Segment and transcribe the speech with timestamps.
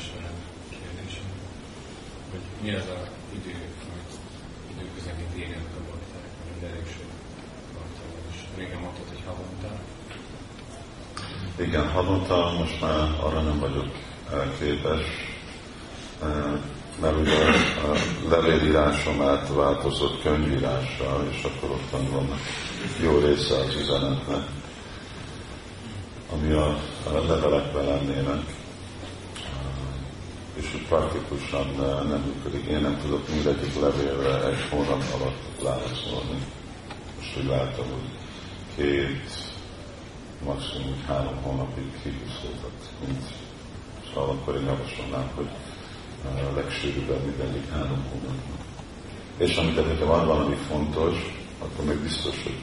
[0.00, 0.36] ismerem
[0.70, 1.28] kérdésem,
[2.30, 2.98] hogy mi az a
[3.36, 3.54] idő,
[3.90, 4.12] amit
[4.72, 7.10] időközönként írjanak a bakták, mert elég sok
[7.74, 9.70] bakta van, és régen mondtad, hogy havonta.
[11.66, 13.90] Igen, havonta most már arra nem vagyok
[14.58, 15.06] képes,
[17.00, 17.38] mert ugye
[17.88, 17.96] a
[18.28, 22.38] levélírásom átváltozott könyvírásra, és akkor ott van
[23.02, 24.42] jó része az üzenetnek,
[26.32, 26.66] ami a,
[27.06, 28.57] a levelekben lennének,
[30.60, 31.66] és hogy praktikusan
[32.08, 32.66] nem működik.
[32.66, 36.38] Én nem tudok mindegyik levélre egy hónap alatt válaszolni.
[37.16, 38.10] Most úgy látom, hogy
[38.76, 39.30] két,
[40.44, 43.22] maximum három hónapig kihúzódott, mint
[44.08, 45.48] szóval akkor én javasolnám, hogy
[46.24, 48.58] a legsűrűbben mindegyik három hónapban.
[49.36, 51.16] És amikor hogyha van valami fontos,
[51.58, 52.58] akkor még biztos, hogy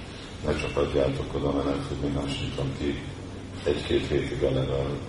[0.45, 3.03] ne csak adjátok oda, mert nem tudni, nem sintom ki
[3.65, 4.51] egy-két hétig a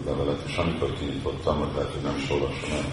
[0.04, 2.84] levelet, és amikor kinyitottam, lehet, hogy nem olvasom el,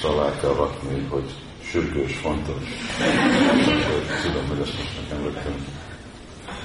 [0.00, 1.30] szóval el kell rakni, hogy
[1.62, 2.62] sürgős, fontos.
[4.10, 5.64] És tudom, hogy ezt most nekem rögtön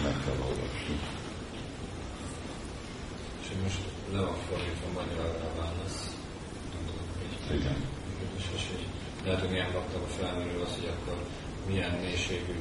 [0.04, 0.96] meg kell olvasni.
[3.42, 3.82] És most
[4.14, 6.16] le van fordítva magyarra a válasz.
[7.52, 7.78] Igen.
[8.38, 8.84] És, és, és
[9.26, 11.18] lehet, hogy milyen baktába felmerül az, hogy akkor
[11.68, 12.58] milyen mélységű,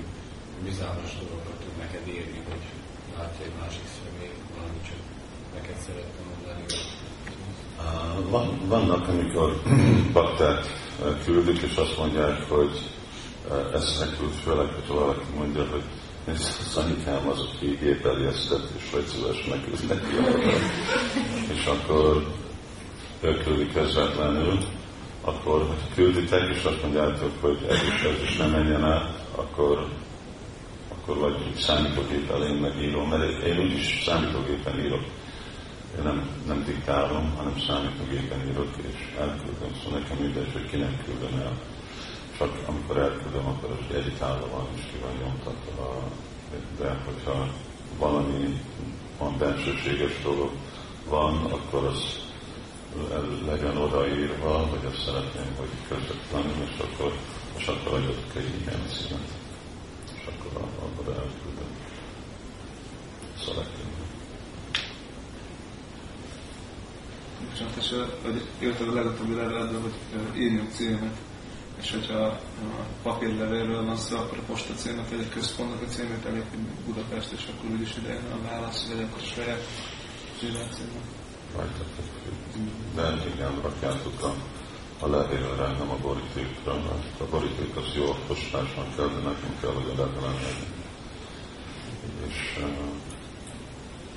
[0.65, 2.65] bizalmas dolgokat tud neked írni, hogy
[3.17, 5.16] látja egy másik személy, valami csak
[5.57, 6.65] neked szeretne mondani.
[8.31, 9.63] Van, vannak, amikor
[10.19, 10.65] bakták
[11.25, 12.91] küldik, és azt mondják, hogy
[13.75, 15.83] ezt nekült, főleg, hogy valaki mondja, hogy
[16.73, 20.15] Szanyikám az, aki gépeljesztett, és vagy szíves nekült neki
[21.55, 22.27] És akkor
[23.21, 24.59] ő küldi közvetlenül,
[25.21, 29.89] akkor, külditek, és azt mondjátok, hogy ez is, ez is nem menjen át, akkor,
[30.89, 35.03] akkor vagy számítógéppel én megírom, mert én úgyis számítógépen írok.
[35.97, 41.41] Én nem, nem diktálom, hanem számítógépen írok, és elküldöm, szóval nekem mindegy, hogy kinek küldöm
[41.41, 41.59] el.
[42.39, 46.09] Csak amikor elküldöm, akkor az editálva van, és ki van nyomtatva.
[46.79, 47.49] De hogyha
[47.99, 48.61] valami
[49.19, 50.51] van bensőséges dolog
[51.09, 52.25] van, akkor az
[53.47, 57.13] legyen odaírva, hogy azt szeretném, hogy közvetlenül, és akkor,
[57.57, 59.31] és akkor adjatok egy színet.
[60.15, 61.71] És akkor akkor elküldöm.
[63.39, 63.86] Szeretném.
[67.51, 71.17] Bocsánat, és hogy írtad a legutóbbi leveledben, hogy írjunk címet,
[71.81, 72.39] és hogyha a
[73.03, 76.43] papírlevélről van szó, akkor a posta címet, vagy egy központnak a címét elég,
[76.87, 79.63] Budapest, és akkor úgyis ide a válasz, vagy akkor saját
[80.41, 81.25] zsírát címet
[81.57, 82.07] rajtatok.
[82.95, 84.35] De igen, rakjátok a,
[85.05, 89.71] a levélre, nem a borítékra, mert a boríték az jó postásnak kell, de nekünk kell,
[89.71, 90.75] hogy a levelen legyen.
[92.27, 92.65] És,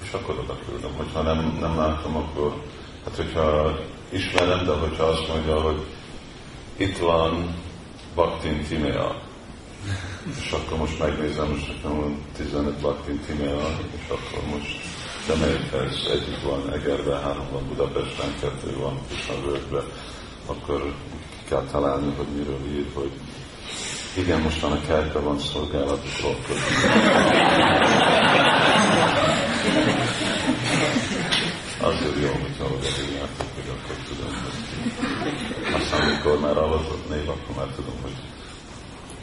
[0.02, 0.94] és akkor oda küldöm.
[0.94, 2.64] Hogyha nem, nem látom, akkor,
[3.10, 5.86] hát hogyha ismerem, de hogyha azt mondja, hogy
[6.78, 7.56] itt van
[8.16, 9.22] Baktin Timea,
[10.40, 14.80] és akkor most megnézem, most nekem van 15 Baktin Timea, és akkor most
[15.28, 19.84] de melyikhez egyik van Egerben, három van Budapesten, kettő van Kisnavölgyben,
[20.46, 20.94] akkor
[21.50, 23.12] kell találni, hogy miről ír, hogy
[24.18, 26.36] igen, most van a kertben van szolgálatukról.
[31.82, 37.56] Azért jó, hogyha oda írjátok, hogy akkor tudom, hogy aztán amikor már alazott név, akkor
[37.56, 38.16] már tudom, hogy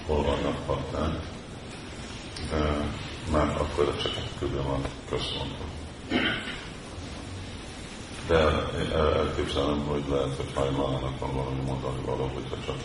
[0.06, 1.14] hol vannak pakták.
[2.50, 2.88] De
[3.32, 4.78] már akkor csak küldöm a
[5.08, 5.68] központban.
[8.26, 8.38] De
[8.94, 12.76] elképzelem, hogy lehet, hogy hajmalának van valami mondani való, hogyha csak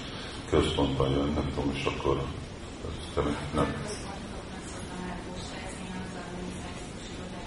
[0.50, 2.24] központban jön, nem tudom, és akkor
[3.54, 3.76] nem.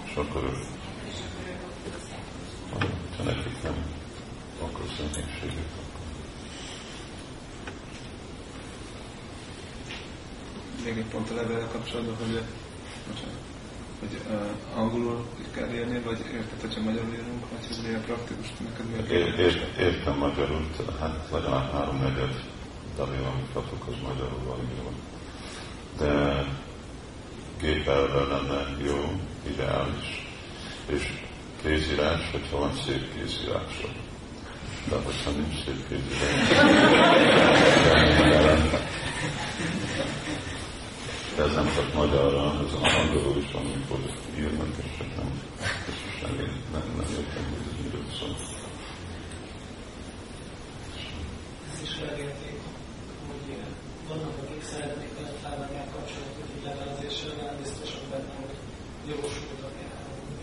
[0.05, 0.57] És akkor ő.
[3.17, 3.85] Ha nekik nem,
[4.61, 5.83] akkor személyiségük.
[10.85, 12.41] Még egy pont a levél kapcsolatban, hogy
[13.07, 13.43] bocsánat,
[13.99, 18.85] hogy uh, angolul kell írni, vagy érted, hogyha magyarul írunk, vagy hogy milyen praktikus neked
[18.89, 19.09] miért?
[19.09, 20.67] Ér, ér, értem magyarul,
[20.99, 22.43] hát legalább három negyed
[22.95, 24.91] dalé, amit kapok, az magyarul van írva.
[25.97, 26.43] De
[27.59, 28.99] gépelve lenne jó,
[29.47, 30.27] ideális.
[30.85, 31.03] És
[31.61, 33.87] kézírás, hogyha van szép kézírásra.
[34.89, 36.33] De hogyha nincs szép kézírás,
[41.35, 43.99] de ez nem csak magyarra, ez a angolul is van, amikor
[44.39, 45.29] írnak, és csak nem,
[46.21, 46.33] nem,
[46.73, 48.35] nem, nem értem, hogy ez miről szól.
[51.69, 52.57] Ezt is felérték,
[53.29, 53.45] hogy
[54.09, 58.57] vannak, akik szeretnék a felvegyel kapcsolatot, hogy levelezéssel nem biztosak benne, hogy
[59.11, 59.87] jogosultak-e,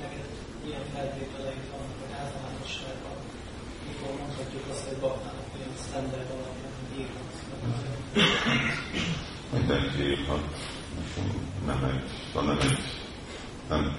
[0.03, 0.29] neked
[0.62, 3.17] milyen feltételeik vannak, hogy általánosságban,
[3.87, 7.41] mikor mondhatjuk azt, egy baktának olyan standard alapján, hogy írhatsz?
[9.53, 10.62] Mindenki írhat.
[11.67, 12.03] Nem egy,
[12.35, 12.79] nem egy,
[13.69, 13.97] nem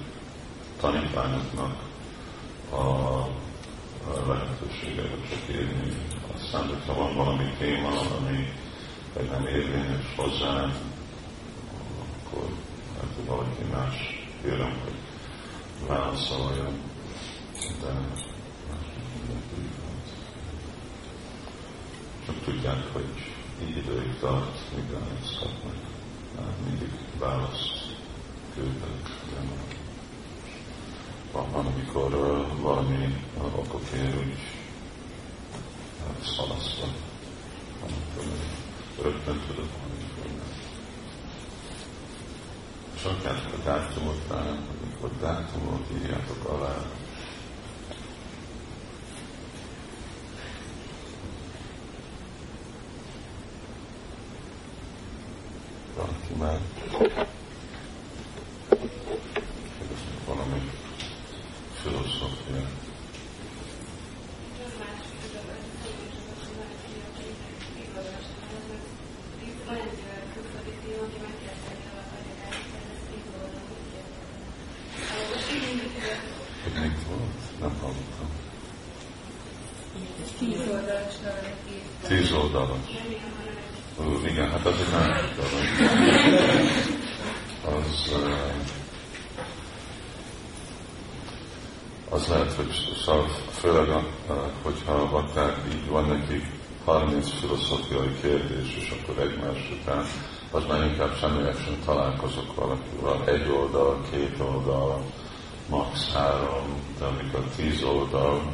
[0.80, 1.76] tanítványoknak
[2.70, 5.92] a, a lehetősége, hogy csak írni.
[6.34, 8.52] Aztán, hogyha van valami téma, ami
[9.14, 10.72] vagy nem érvényes hozzá,
[12.24, 12.48] akkor
[12.96, 14.94] hát valaki más kérem, hogy
[15.86, 16.80] válaszoljon.
[17.80, 17.92] De
[22.26, 23.08] csak tudják, hogy
[23.62, 24.84] így időig tart, míg
[25.38, 25.74] kapnak.
[26.36, 27.96] Hát mindig választ
[28.54, 29.22] küldök.
[31.32, 33.22] Van, amikor uh, valami
[33.56, 34.38] okokért úgy
[36.36, 36.86] szalasztva.
[39.02, 40.52] Rögtön hogy nem.
[42.94, 46.82] És akár a dátumot amikor dátumot írjátok alá,
[55.96, 56.60] valaki már
[60.26, 60.70] valami
[61.82, 62.68] filozófia.
[76.62, 77.60] Hogy még volt?
[77.60, 78.28] Nem hallottam.
[80.38, 82.08] Tíz oldalas levelet írt.
[82.08, 82.78] Tíz oldalas.
[84.00, 85.64] Ó, igen, hát az egy másik dolog.
[87.64, 88.54] Az, eh,
[92.08, 92.72] az lehet, hogy
[93.04, 94.04] szóval főleg,
[94.62, 96.44] hogyha vakták így van nekik
[96.84, 100.04] 30 filozófiai kérdés, és akkor egymás után,
[100.50, 103.34] az már inkább személyesen találkozok valakivel.
[103.34, 105.04] Egy oldal, két oldal,
[105.68, 106.12] max.
[106.12, 108.52] három, de amikor tíz oldal,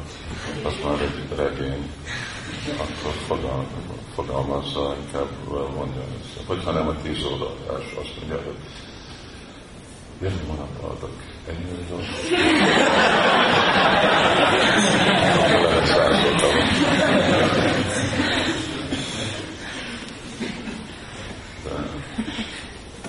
[0.63, 1.91] az már egy regény,
[2.77, 3.65] akkor fogal,
[4.15, 5.29] fogalmazza, inkább
[5.75, 6.47] mondja ezt.
[6.47, 8.57] Hogyha nem a tíz oldalás, azt mondja, hogy
[15.61, 16.67] lehet száz oldalon.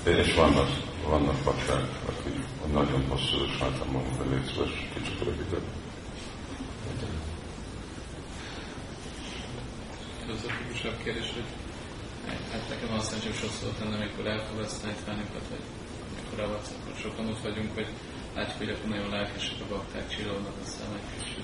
[0.05, 0.69] De, és vannak,
[1.09, 2.35] vannak bakták, akik
[2.73, 5.62] nagyon hosszú, és hát mondom, hogy légy szíves, kicsit rövidebb.
[10.25, 11.44] filozofikusabb kérdés, hogy
[12.53, 15.61] hát nekem azt mondja, sokszor tenni, amikor elfogadsz tanítványokat, vagy
[16.40, 17.88] akkor sokan ott vagyunk, hogy
[18.34, 21.37] látjuk, hogy akkor nagyon lelkesek a bakták, csillognak a szemek, és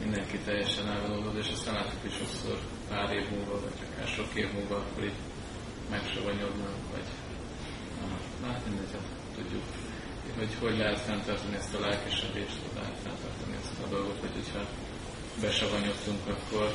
[0.00, 2.58] mindenki teljesen elvonódott, és aztán látjuk, hogy sokszor
[2.88, 5.20] pár év múlva, vagy akár sok év múlva, akkor így
[5.90, 7.08] megsavanyodnak, vagy
[8.40, 9.02] na, hát mindegy, hát
[9.36, 9.62] tudjuk,
[10.38, 14.66] hogy hogy lehet fenntartani ezt a lelkesedést, hogy lehet fenntartani ezt a dolgot, hogy hogyha
[15.40, 16.74] besavanyodtunk, akkor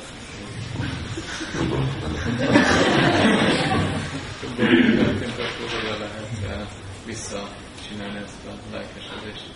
[5.46, 6.66] akkor hogyan lehet eh,
[7.06, 9.50] visszacsinálni ezt a lelkesedést.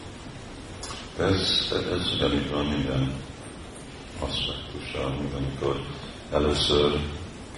[1.18, 3.12] Ez, ez ugyanígy van minden
[4.18, 5.80] aspektussal, mint amikor
[6.32, 7.00] először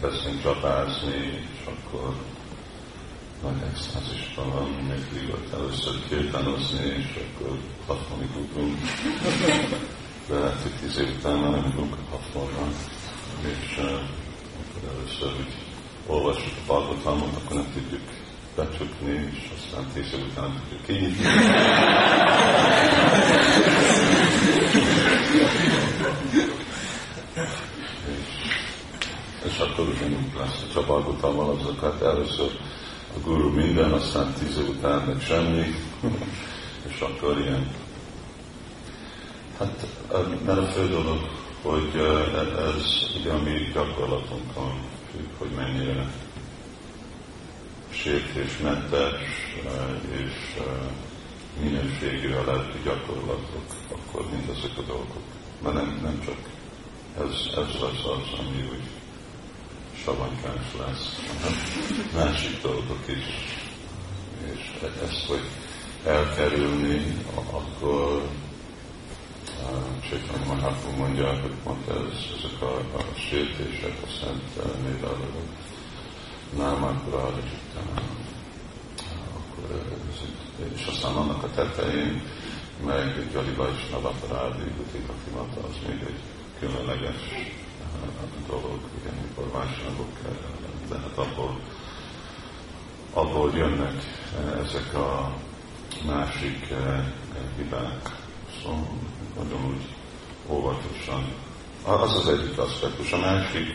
[0.00, 2.14] kezdünk csapázni, és akkor
[3.42, 4.68] nagy extázisban van,
[5.12, 8.78] még ott először kirtánozni, és akkor hatvanig ugrunk.
[10.28, 12.74] De lehet, hogy tíz év után már nem ugrunk a hatvanban.
[13.42, 13.84] És uh,
[14.60, 15.54] akkor először úgy
[16.06, 18.00] olvassuk a Balgotalmot, akkor nem tudjuk
[18.56, 21.24] becsukni, és aztán tíz év után tudjuk kinyitni.
[27.42, 27.50] és,
[29.44, 32.58] és akkor ugyanúgy lesz a csabalgutalmal azokat először
[33.16, 35.74] a guru minden, aztán tíz év után meg semmi,
[36.88, 37.70] és akkor ilyen.
[39.58, 39.86] Hát,
[40.44, 41.18] mert a fő dolog,
[41.62, 42.84] hogy eh, ez
[43.20, 44.80] ugye a mi gyakorlatunkon
[45.10, 46.10] függ, hogy mennyire
[47.92, 49.20] sértésmentes
[49.64, 50.64] eh, és eh,
[51.60, 55.22] minőségű a lelki gyakorlatok, akkor mindezek a dolgok.
[55.62, 56.36] Mert nem, nem csak
[57.18, 58.88] ez, ez az az, ami úgy
[60.04, 61.58] savanykás lesz, hanem
[62.14, 63.24] másik dolgok is.
[64.52, 65.48] És ezt, hogy
[66.06, 67.16] elkerülni,
[67.50, 68.28] akkor
[70.08, 74.56] Csaitanya Mahaprabhu mondja, hogy pont ez, ezek a, a sértések, a szent
[76.56, 77.26] névvelők, námákra,
[79.34, 79.82] akkor
[80.74, 82.22] és aztán annak a tetején,
[82.84, 86.20] meg Gyali Vajsnava Parádi, Butika Timata, az még egy
[86.58, 87.16] különleges
[88.48, 90.18] dolog, igen, mikor vásárlók,
[90.88, 91.60] de hát abból,
[93.12, 94.02] abból jönnek
[94.64, 95.34] ezek a
[96.06, 96.74] másik
[97.56, 98.20] hibák.
[98.62, 98.86] Szóval
[99.36, 99.94] nagyon úgy
[100.48, 101.24] óvatosan
[101.84, 103.12] Az az egyik aspektus.
[103.12, 103.66] A másik,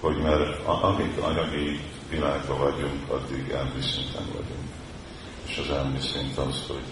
[0.00, 1.80] hogy mert amíg anyagi
[2.12, 4.68] világban vagyunk, addig elmi szinten vagyunk.
[5.46, 6.86] És az elmi szint az, hogy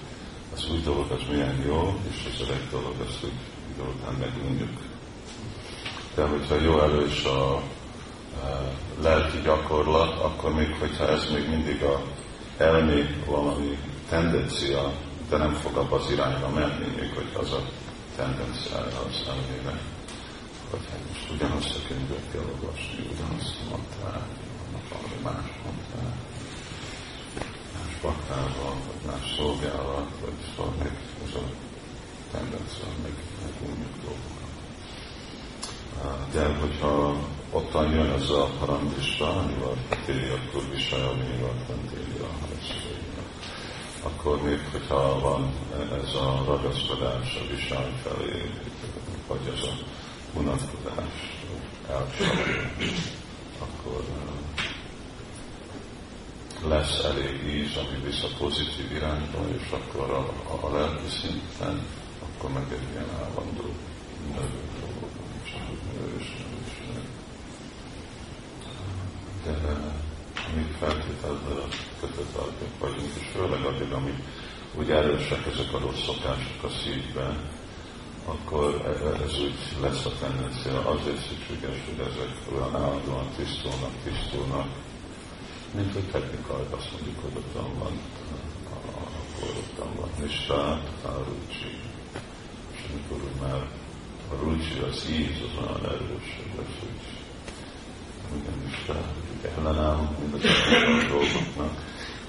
[0.55, 3.37] az új dolog az milyen jó, és az öreg dolog az, hogy
[3.77, 4.79] délután megunjuk.
[6.15, 7.63] De hogyha jó erős a, a
[9.03, 12.03] lelki gyakorlat, akkor még hogyha ez még mindig a
[12.57, 14.93] elmi valami tendencia,
[15.29, 17.63] de nem fog abba az irányba menni, még hogy az a
[18.17, 19.81] tendencia az elmének.
[20.71, 24.50] Hogy hát most ugyanazt a könyvet kell olvasni, ugyanazt valami
[25.23, 26.13] más mondtál,
[27.75, 30.93] más baktával, vagy más szolgálat, vagy szóval még
[31.25, 31.45] ez a
[32.33, 34.49] tendencia, meg, meg unjuk dolgokat.
[36.33, 37.17] De hogyha
[37.51, 41.55] ottan jön ez a harangista, amivel téli, akkor viselni, amivel
[41.91, 42.41] téli a
[44.03, 45.53] akkor még hogyha van
[46.05, 48.51] ez a ragaszkodás a visály felé,
[49.27, 49.73] vagy ez a
[50.39, 51.39] unatkozás
[51.89, 52.71] elcsalja,
[53.59, 54.05] akkor
[56.69, 61.87] lesz elég íz, ami visz a pozitív irányba, és akkor a, a, a lelki szinten,
[62.23, 63.75] akkor meg egy ilyen állandó
[64.35, 64.61] nő
[66.19, 66.27] és.
[69.45, 69.53] De
[70.55, 71.69] mi feltételben
[72.01, 72.37] kötött
[72.79, 74.15] vagyunk, és főleg addig, amíg
[74.75, 77.51] úgy erősek ezek a rossz szokások a szívben,
[78.25, 80.91] akkor ez úgy lesz a tendencia.
[80.91, 84.69] Azért szükséges, hogy ezek olyan állandóan tisztulnak, tisztulnak,
[85.75, 87.93] mint hogy technikai azt mondjuk, hogy ott van,
[88.71, 91.79] akkor ott van nistát, a rucsi.
[92.73, 93.69] És amikor már
[94.33, 96.99] a rucsi, az íz, az olyan erős, az, hogy
[98.33, 100.39] minden nistát, hogy ellenállunk mind a
[101.09, 101.73] dolgoknak,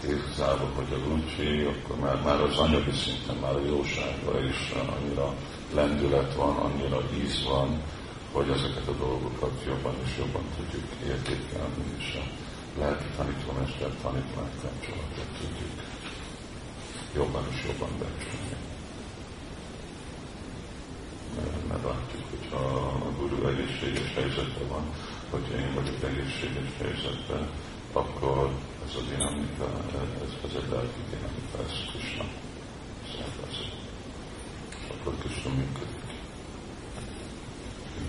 [0.04, 5.34] igazából, hogy a rucsi, akkor már, már az anyagi szinten, már a jóságra is annyira
[5.74, 7.82] lendület van, annyira íz van,
[8.32, 15.28] hogy ezeket a dolgokat jobban és jobban tudjuk értékelni, és a lelki tanítómester tanítvány kapcsolatot
[15.40, 15.82] tudjuk
[17.16, 18.56] jobban és jobban becsülni.
[21.68, 22.66] Mert látjuk, hogyha
[23.08, 24.86] a guru egészséges helyzetben van,
[25.30, 27.50] hogyha én vagyok egészséges helyzetben,
[27.94, 28.52] akkor
[28.86, 29.68] ez a dinamika,
[30.24, 32.26] ez, ez egy lelki dinamika, ez Krishna
[33.12, 33.74] szervezet.
[34.70, 36.00] És akkor Krishna működik.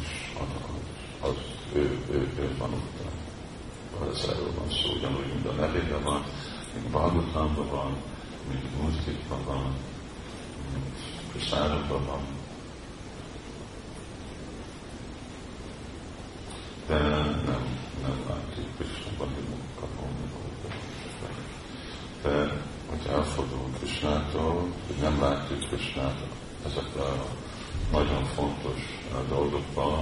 [0.01, 1.37] És az, az
[1.73, 2.73] ő, ő, ő van
[4.11, 6.25] Az erről van szó, ugyanúgy, mint a nevében van,
[6.75, 7.97] mint Bhagavatamban van,
[8.49, 9.75] mint Murtikban van,
[10.73, 10.95] mint
[11.33, 12.21] Prasádokban van.
[16.87, 16.99] De
[17.47, 19.53] nem, nem látjuk Krishnában, hogy
[22.23, 26.17] de hogy elfordulunk Krisnától, hogy nem látjuk Krisnát
[26.67, 27.27] ezek a
[27.93, 28.81] nagyon fontos
[29.29, 30.02] dolgokban,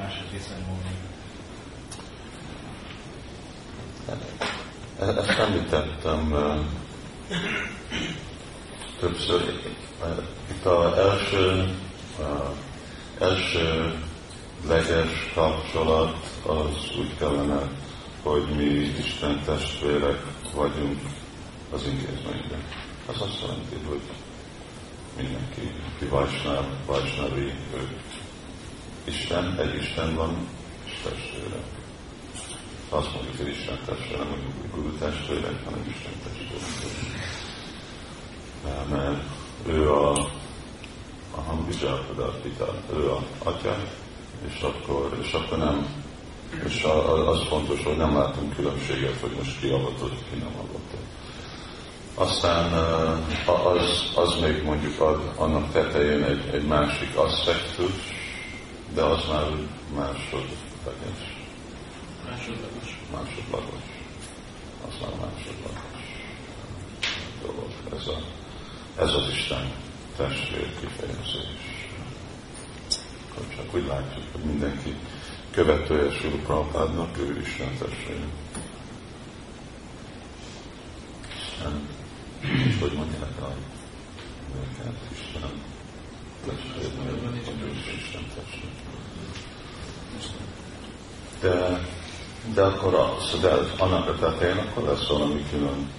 [0.00, 0.98] ugorkásodni.
[4.98, 6.34] Ezt említettem
[9.00, 9.60] többször.
[10.50, 11.74] Itt az első,
[13.18, 13.94] első
[14.68, 17.70] leges kapcsolat az úgy kellene,
[18.22, 18.64] hogy mi
[18.98, 20.22] Isten testvérek
[20.54, 21.00] vagyunk
[21.72, 22.79] az intézményben.
[23.14, 24.00] Az azt jelenti, hogy
[25.16, 28.00] mindenki, aki Vajsnáv, Vajsnavi, ő
[29.04, 30.48] Isten, egy Isten van,
[30.84, 31.60] és testvére
[32.88, 36.66] azt mondjuk, hogy Isten testvére, nem mondjuk, Guru testvére, hanem Isten testvére.
[38.90, 39.22] Mert
[39.66, 40.10] ő a,
[41.34, 43.76] a Hambidzsápadarpita, ő a atya,
[44.48, 45.86] és akkor, és akkor nem,
[46.64, 46.82] és
[47.26, 50.94] az fontos, hogy nem látunk különbséget, hogy most ki avatott, ki nem avatott.
[52.20, 52.72] Aztán
[53.46, 57.92] az, az még mondjuk ad, annak tetején egy, egy másik aspektus,
[58.94, 59.46] de az már
[59.94, 61.20] másodleges.
[62.30, 63.00] Másodlagos.
[63.12, 63.82] Másodlagos.
[64.88, 65.90] Az már másodlagos
[67.42, 67.70] dolog.
[68.00, 68.18] Ez, a,
[69.02, 69.72] ez az Isten
[70.16, 71.88] testvér kifejezés.
[73.30, 74.94] Akkor csak úgy látjuk, hogy mindenki
[75.50, 78.26] követője Sula Prabhupádnak, ő Isten testvére.
[81.36, 81.99] Isten,
[82.80, 83.52] hogy mondják a
[84.56, 85.40] őket, Isten
[86.46, 86.88] testvére,
[87.96, 88.72] Isten testvére.
[91.40, 91.86] De,
[92.54, 95.90] de akkor az, de annak a tetején akkor lesz valami külön,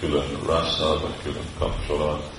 [0.00, 2.30] külön rásza, vagy külön kapcsolat,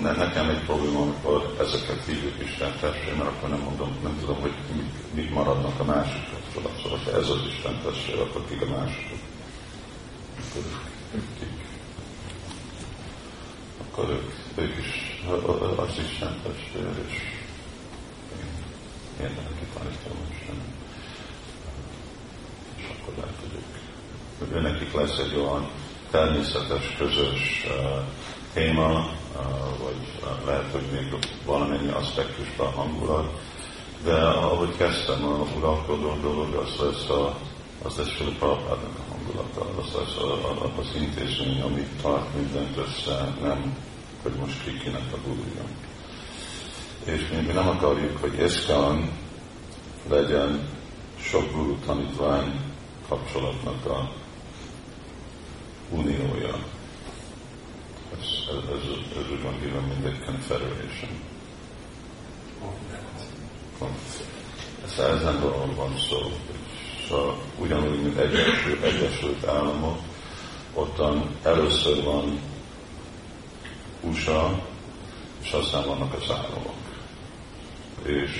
[0.00, 4.40] ne, nekem egy probléma, amikor ezeket hívjuk Isten testvér, mert akkor nem mondom, nem tudom,
[4.40, 6.80] hogy mit, mit maradnak a másik kapcsolat.
[6.82, 8.64] Szóval, ha ez az Isten testvér, akkor kik a?
[8.64, 8.92] Akkor
[10.62, 11.01] kik?
[13.80, 14.32] Akkor ők,
[14.64, 15.22] ők is
[15.76, 17.14] az Isten testvér, és
[19.20, 20.56] én neki tanítom Isten.
[22.76, 23.62] És akkor lehet, hogy
[24.52, 25.70] ők, nekik lesz egy olyan
[26.10, 27.66] természetes, közös
[28.52, 29.10] téma,
[29.82, 31.14] vagy lehet, hogy még
[31.44, 33.40] valamennyi aspektusban hangulat,
[34.04, 37.36] de ahogy kezdtem a uralkodó dolog, az lesz, a,
[37.82, 43.76] az Fili Prabhupádnak a hangulata, az lesz a, az intézmény, ami tart mindent össze, nem,
[44.22, 45.64] hogy most kikinek a gurúja.
[47.04, 49.10] És mi, nem akarjuk, hogy Eszkán
[50.08, 50.68] legyen
[51.20, 52.60] sok guru tanítvány
[53.08, 54.12] kapcsolatnak a
[55.90, 56.58] uniója
[58.20, 58.84] ez, ez, ez,
[59.16, 61.10] ez úgy van hívva, mint egy confederation.
[64.84, 66.18] Ez ezen dolgon van szó.
[67.12, 69.98] Szóval ugyanúgy, mint Egyesült, Egyesült Államok,
[70.74, 72.40] ottan először van
[74.00, 74.62] USA,
[75.42, 76.74] és aztán vannak az államok.
[78.02, 78.30] És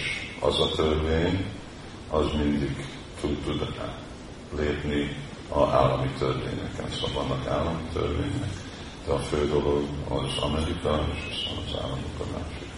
[0.41, 1.45] az a törvény,
[2.11, 2.87] az mindig
[3.21, 3.75] tud, tud
[4.57, 5.17] lépni
[5.49, 6.91] a állami törvényeken.
[6.91, 8.53] Szóval vannak állami törvények,
[9.07, 12.72] de a fő dolog az Amerika, és aztán az államok a másik.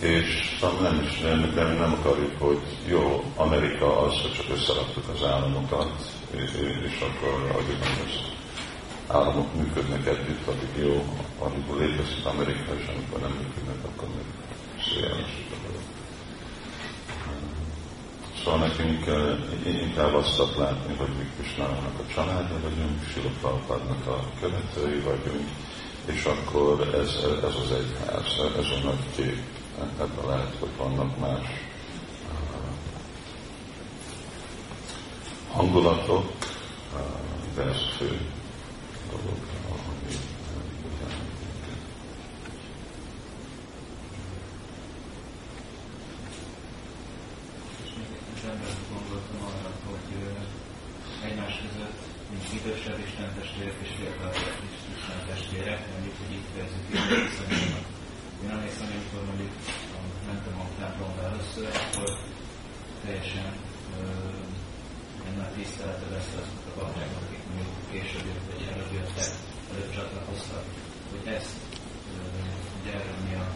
[0.00, 5.90] És nem is, nem, nem, akarjuk, hogy jó, Amerika az, hogy csak összeraktuk az államokat,
[6.30, 6.50] és,
[6.86, 8.34] és akkor adjuk, az
[9.06, 11.04] államok működnek együtt, addig jó,
[11.38, 14.26] amikor létezik Amerika, és amikor nem működnek, akkor meg
[14.84, 15.86] szélesik a dolog.
[18.44, 19.04] Szóval nekünk
[19.66, 25.48] inkább azt látni, hogy mi Krisnának a családja vagyunk, Siloprabhupádnak a követői vagyunk,
[26.06, 27.10] és akkor ez,
[27.48, 28.26] ez az egyház,
[28.58, 29.55] ez a nagy kép.
[29.80, 31.46] Ebben lehet, hogy vannak más
[35.52, 36.32] hangulatok,
[37.54, 38.20] de ez fő
[39.10, 39.46] dolog.
[52.66, 56.88] idősebb Isten testvérek és fiatalabbak is Isten testvérek, mondjuk, hogy itt kezdjük
[57.28, 57.95] viszonyulnak.
[58.42, 59.52] Én emlékszem, amikor mondjuk
[60.26, 62.08] mentem a templomba először, akkor
[63.04, 63.48] teljesen
[65.26, 69.30] egy nagy tiszteletet lesz azok a baktáknak, akik mondjuk később jött, vagy előbb jöttek,
[69.72, 70.64] előbb csatlakoztak,
[71.10, 71.56] hogy ezt,
[72.80, 73.46] ugye erről mi a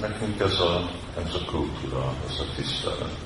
[0.00, 0.90] Nekünk ez a,
[1.24, 3.18] ez a kultúra, ez a tisztelet.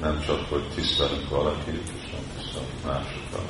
[0.00, 1.90] Nem csak, hogy tisztelünk valakit,
[2.34, 3.48] tisztelünk másokat.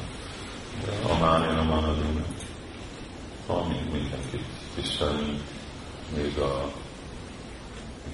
[0.85, 2.25] De a mánia, a manadina,
[3.47, 5.41] valami mindenkit tisztelünk,
[6.17, 6.73] még a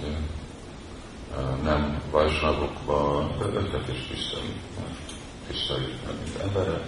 [0.01, 0.19] de,
[1.63, 4.59] nem vajsnagokban, de őket is tisztelünk.
[5.51, 6.87] Tiszteljük meg, mint emberek,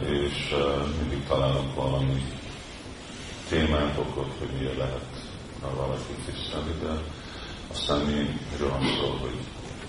[0.00, 0.54] és
[1.00, 2.24] mindig találunk valami
[3.48, 5.04] témát, okot, hogy miért lehet
[5.76, 6.90] valaki tisztelni, de
[7.70, 9.38] aztán mi van szó, hogy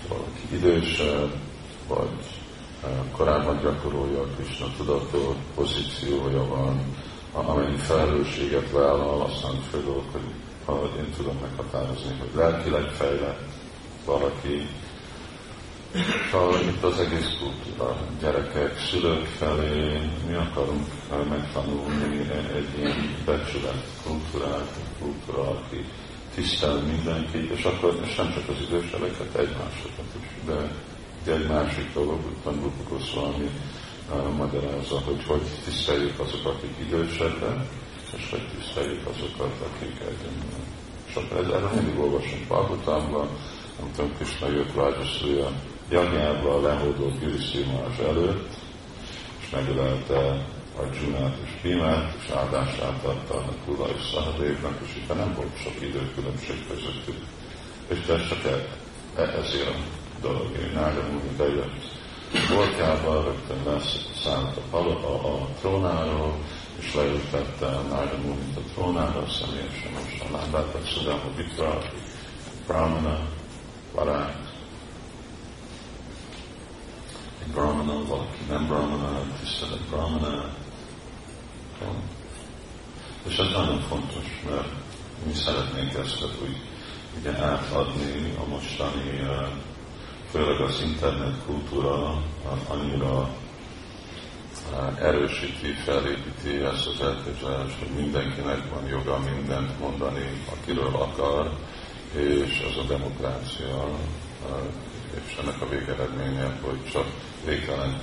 [0.07, 1.33] valaki idősebb,
[1.87, 2.41] vagy
[3.11, 6.95] korábban gyakorolja a Krishna tudatot, pozíciója van,
[7.33, 10.21] amennyi felelősséget vállal, aztán dolog, hogy
[10.65, 13.41] ha én tudom meghatározni, hogy lelkileg fejlett
[14.05, 14.67] valaki,
[16.31, 20.87] Szóval itt az egész kultúra, gyerekek, szülők felé mi akarunk
[21.29, 22.19] megtanulni
[22.55, 24.69] egy ilyen becsület kultúrát,
[24.99, 25.85] kultúra, aki
[26.35, 30.45] tisztel mindenkit, és akkor és nem csak az idősebbeket, egymásokat is,
[31.25, 33.49] de egy másik dolog, utána Rupa Goswami
[34.11, 37.57] uh, magyarázza, hogy hogy tiszteljük azokat, akik idősebbek,
[38.17, 40.01] és hogy tiszteljük azokat, akik
[41.15, 43.27] akkor ez, erre mindig olvasunk Bhagavatamban,
[43.79, 45.51] nem tudom, Krishna jött Rájaszúja
[45.89, 48.49] jagjával lehódott Gyűrűszimás előtt,
[49.41, 50.45] és megölelte
[50.77, 55.81] Arjunát és Bimát, és áldását adta a Kula és Szahadévnak, és itt nem volt sok
[55.81, 57.25] időkülönbség közöttük.
[57.87, 58.65] És ez csak e,
[59.21, 59.75] e, ezért a
[60.21, 60.47] dolog.
[60.73, 61.92] Nágamuni bejött
[62.33, 66.37] Borkába, rögtön leszállt a, a, a trónáról,
[66.79, 71.81] és leültette Nárda Munit a trónára, személyesen most a lábát, a Szudáma Vitra,
[72.67, 73.19] Brahmana,
[73.95, 74.53] barát,
[77.45, 80.49] egy Brahmana, valaki nem Brahmana, tisztelet Brahmana.
[83.27, 84.69] És ez nagyon fontos, mert
[85.25, 86.57] mi szeretnénk ezt úgy
[87.19, 89.19] ugye átadni a mostani,
[90.33, 92.21] főleg az internet kultúra
[92.67, 93.29] annyira
[94.99, 101.51] erősíti, felépíti ezt az elképzelést, hogy mindenkinek van joga mindent mondani, akiről akar,
[102.15, 103.87] és ez a demokrácia,
[105.27, 107.05] és ennek a végeredménye, hogy csak
[107.45, 108.01] végtelen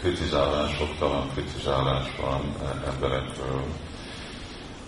[0.00, 2.54] kritizálás, oktalan kritizálás van
[2.86, 3.64] emberekről,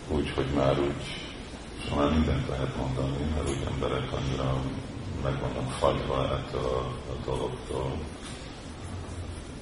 [0.09, 1.05] úgy, hogy már úgy,
[1.88, 4.62] szóval már mindent lehet mondani, mert úgy emberek annyira
[5.24, 6.78] meg vannak fagyva ettől a,
[7.10, 7.98] a dologtól.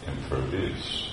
[0.06, 1.10] Impervious.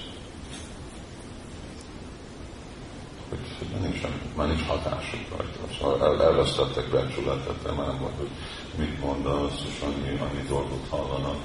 [3.29, 4.01] hogy, már, nincs,
[4.35, 5.73] már nincs hatásuk rajta.
[5.79, 8.29] Szóval el, elvesztettek becsületet, nem van, hogy
[8.75, 11.37] mit mondasz, és annyi, annyi dolgot hallanak.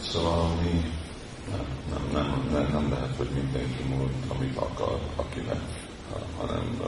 [0.00, 0.92] Szóval mi
[1.50, 5.60] nem, nem, nem, nem, nem lehet, hogy mindenki mond, amit akar, akinek,
[6.40, 6.80] hanem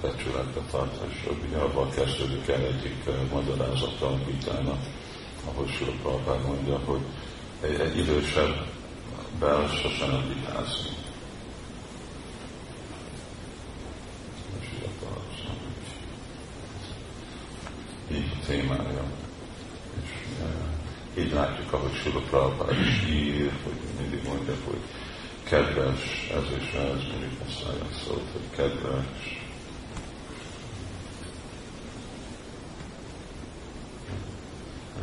[0.00, 4.80] becsületbe tart, és ugye abban kezdődik el egyik magyarázata a vitának,
[5.44, 7.00] ahol Sula mondja, hogy
[7.60, 8.66] egy, idősebb
[9.38, 11.00] bel sosem nem vitázni.
[18.14, 19.04] így a témája.
[20.02, 24.80] És e, így látjuk, ahogy Sula Prabhupád is ír, hogy mindig mondja, hogy
[25.42, 29.41] kedves, ez és ez, mindig használja szót, hogy kedves.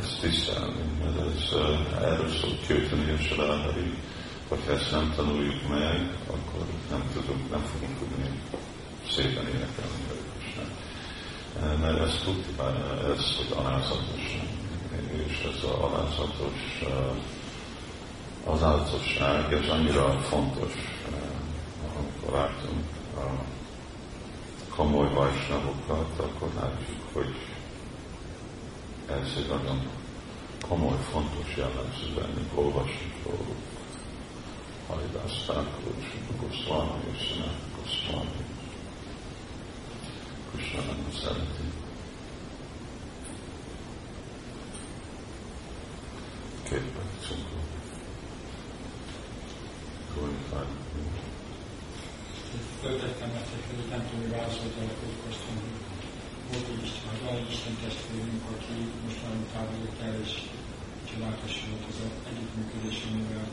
[0.00, 1.52] Ezt tisztelni, mert ez
[2.02, 3.94] erről szól Kirtani és Ráhari,
[4.48, 8.40] hogyha ezt nem tanuljuk meg, akkor nem tudunk, nem fogunk tudni
[9.10, 10.00] szépen énekelni
[11.80, 14.38] mert ez kultiválja ez, hogy alázatos,
[15.26, 16.84] és ez az alázatos,
[18.44, 20.72] az állatosság, ez annyira fontos,
[21.98, 22.84] amikor látunk
[23.16, 23.44] a
[24.74, 27.34] komoly vajsnavokat, akkor látjuk, hogy
[29.10, 29.88] ez egy nagyon
[30.68, 33.56] komoly, fontos jellemző bennük, olvasni róluk.
[34.88, 35.94] Haridász Thakur,
[37.12, 38.44] és Sanat Goswami.
[40.50, 41.64] Krishna nagyon szereti.
[46.62, 47.68] Két percünk van.
[52.80, 55.89] Föltettem ezt, hogy nem tudom, hogy válaszolta a közkosztom, hogy
[56.50, 60.32] volt egy Isten, van egy Isten testvérünk, aki most már távolodt el, és
[61.08, 63.48] csodálatos volt az együttműködés, amivel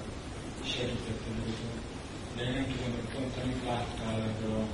[0.74, 1.78] segítette őket.
[2.36, 4.66] De én nem tudom, hogy pont amit láttál ebből a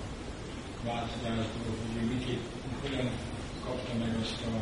[0.88, 2.26] változásból, hogy mit,
[2.84, 3.08] hogyan
[3.66, 4.54] kapta meg azt a,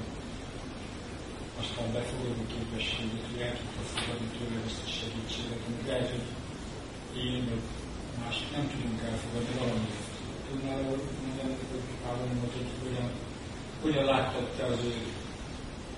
[1.61, 6.27] azt a befogadó képességet, hogy el tudta fogadni tőle ezt a segítséget, amit lehet, hogy
[7.25, 7.65] én vagy
[8.21, 9.95] másik nem tudunk elfogadni valamit.
[10.47, 10.81] Tudnál
[11.25, 13.09] mondani, hogy Pálon hogy hogyan,
[13.81, 14.93] hogyan láttad te az ő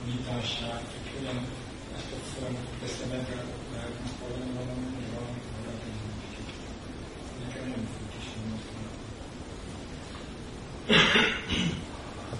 [0.05, 1.45] nyitását, hogy hogyan
[1.95, 3.27] ezt a folyamatot ezt a meg
[3.73, 5.91] lehet hallani valami, valami, valami.
[7.47, 8.25] Nekem nem fontos,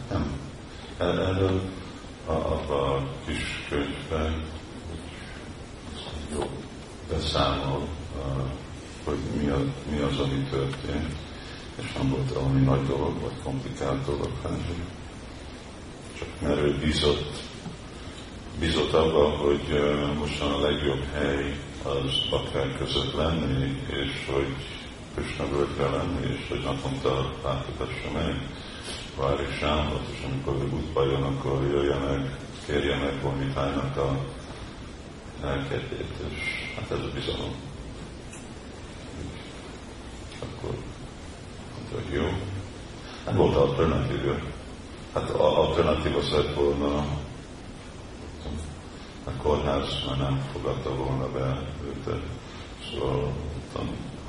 [0.10, 0.40] nem.
[0.98, 1.62] Erről
[2.26, 4.44] a, a, kis könyvben
[6.32, 6.50] jó
[7.10, 7.88] beszámol,
[9.04, 11.16] hogy mi, a, mi az, ami történt,
[11.82, 14.66] és nem volt valami nagy dolog, vagy komplikált dolog, hanem
[16.44, 17.42] mert ő bízott,
[18.60, 19.82] bízott abba, hogy
[20.20, 24.56] most a legjobb hely az bakták között lenni, és hogy
[25.16, 28.48] Krishna völgyre lenni, és hogy naponta láthatassa meg
[29.18, 34.20] Vári Sámot, és amikor ő útba jön, akkor jöjjenek, kérjenek vomitájnak a
[35.44, 36.40] elkedét, és
[36.76, 37.56] hát ez a bizalom.
[40.40, 40.76] Akkor
[41.76, 42.28] mondta, hogy jó.
[43.26, 44.53] Hát volt alternatíva.
[45.14, 47.06] Hát alternatíva szett volna
[49.24, 52.10] a kórház már nem fogadta volna be őt,
[52.90, 53.34] szóval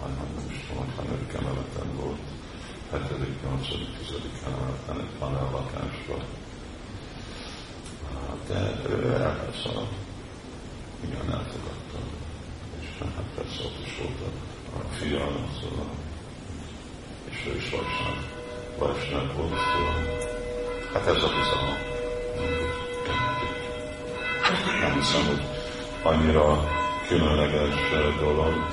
[0.00, 2.20] hanem nem is tudom, hogy hanyadik emeleten volt,
[2.90, 6.24] hetedik, nyolcadik, tizedik emeleten egy panel lakásban.
[8.48, 9.70] De ő elpersze
[11.00, 11.98] igen elfogadta.
[12.80, 15.26] És hát persze ott is volt a, a fia,
[15.60, 15.88] szóval,
[17.30, 17.70] és ő is
[18.78, 20.23] vajsnák volt, szóval,
[20.94, 21.76] hát ez a bizalom.
[24.80, 25.42] Nem hiszem, hogy
[26.02, 26.68] annyira
[27.08, 27.74] különleges
[28.20, 28.68] dolog,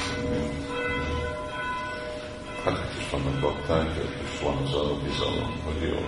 [2.64, 3.90] hát itt is vannak bakták,
[4.24, 6.06] és van az a bizalom, hogy jó,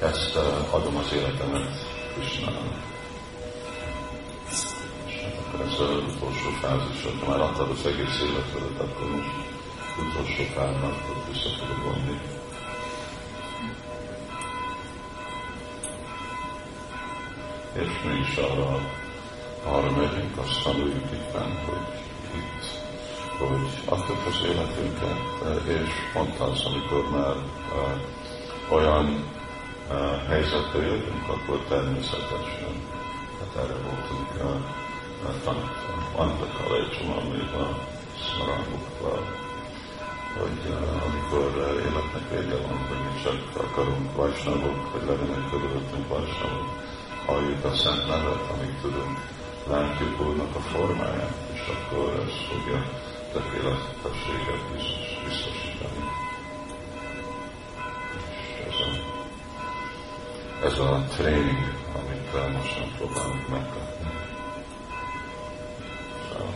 [0.00, 0.36] ezt
[0.70, 2.90] adom az életemet Krishnának.
[5.06, 9.30] És hát ez az utolsó fázis, ha már adtad az egész életedet, akkor most
[9.98, 10.94] utolsó pár
[11.28, 12.41] vissza tudod vonni.
[17.72, 18.80] És mi is arra,
[19.64, 21.86] arra megyünk, azt tanuljuk itt bent, hogy
[22.34, 22.64] itt,
[23.38, 25.18] hogy adtuk az életünket,
[25.66, 27.34] és pont az, amikor már
[28.68, 29.24] olyan
[30.28, 32.74] helyzetbe jöttünk, akkor természetesen,
[33.38, 35.92] hát erre voltunk uh, tanítva.
[36.16, 36.74] Antak a
[38.24, 39.22] szmarangokval,
[40.38, 40.60] hogy
[41.06, 41.50] amikor
[41.86, 46.68] életnek vége van, hogy mi csak akarunk vajsnagok, hogy legyenek körülöttünk vajsnagok,
[47.26, 49.18] halljuk a szent nevet, amíg tudunk,
[49.66, 52.84] látjuk Úrnak a formáját, és akkor ez fogja
[53.32, 56.04] tökéletességet biztos, biztosítani.
[58.34, 58.90] És ez a,
[60.66, 64.10] ez a tréning, amit most nem próbálunk megkapni.
[66.28, 66.54] Szóval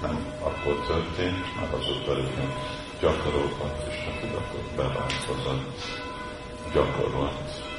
[0.00, 2.38] nem akkor történt, mert azóta ők
[3.00, 6.00] gyakorolhat, és a tudatot beváltozott
[6.72, 7.71] gyakorlat,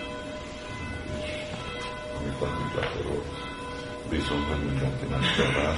[2.43, 3.27] addig gyakorolt.
[4.09, 5.21] Bízom, hogy mindenki nem
[5.53, 5.77] rá.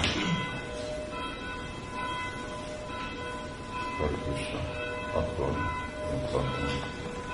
[3.98, 4.60] Hare Krishna.
[5.14, 5.52] Akkor
[6.12, 6.80] mutatni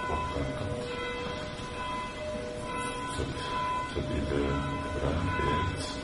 [0.08, 0.72] baktákat.
[3.16, 3.34] Több,
[3.94, 4.46] több idő
[5.04, 5.38] rám.
[5.48, 6.01] Ért.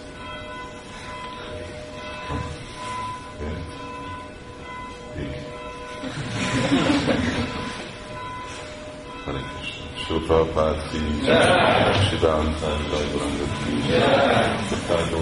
[10.27, 14.47] Prabhupada ki jai, Shidanta and Gauranga ki jai,
[14.87, 15.19] Tata